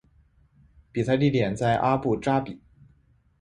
[0.91, 2.59] 比赛地点在阿布扎比。